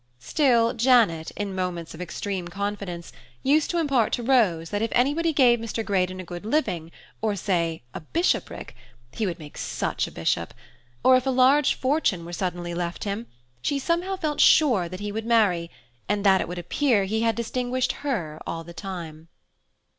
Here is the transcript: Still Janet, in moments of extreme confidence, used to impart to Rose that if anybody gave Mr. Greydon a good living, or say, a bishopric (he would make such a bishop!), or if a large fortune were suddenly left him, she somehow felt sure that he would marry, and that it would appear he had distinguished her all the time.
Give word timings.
Still 0.17 0.73
Janet, 0.73 1.29
in 1.37 1.53
moments 1.53 1.93
of 1.93 2.01
extreme 2.01 2.47
confidence, 2.47 3.13
used 3.43 3.69
to 3.69 3.77
impart 3.77 4.11
to 4.13 4.23
Rose 4.23 4.71
that 4.71 4.81
if 4.81 4.89
anybody 4.93 5.31
gave 5.31 5.59
Mr. 5.59 5.85
Greydon 5.85 6.19
a 6.19 6.23
good 6.23 6.43
living, 6.43 6.91
or 7.21 7.35
say, 7.35 7.83
a 7.93 7.99
bishopric 8.01 8.75
(he 9.11 9.27
would 9.27 9.37
make 9.37 9.59
such 9.59 10.07
a 10.07 10.11
bishop!), 10.11 10.55
or 11.03 11.17
if 11.17 11.27
a 11.27 11.29
large 11.29 11.75
fortune 11.75 12.25
were 12.25 12.33
suddenly 12.33 12.73
left 12.73 13.03
him, 13.03 13.27
she 13.61 13.77
somehow 13.77 14.15
felt 14.15 14.41
sure 14.41 14.89
that 14.89 15.01
he 15.01 15.11
would 15.11 15.27
marry, 15.27 15.69
and 16.09 16.23
that 16.25 16.41
it 16.41 16.47
would 16.47 16.57
appear 16.57 17.05
he 17.05 17.21
had 17.21 17.35
distinguished 17.35 17.91
her 18.01 18.41
all 18.47 18.63
the 18.63 18.73
time. 18.73 19.27